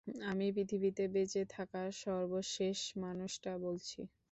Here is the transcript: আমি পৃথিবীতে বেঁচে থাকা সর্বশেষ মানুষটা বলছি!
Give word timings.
আমি 0.29 0.45
পৃথিবীতে 0.55 1.03
বেঁচে 1.13 1.41
থাকা 1.55 1.81
সর্বশেষ 2.01 2.69
মানুষটা 3.03 3.51
বলছি! 3.65 3.99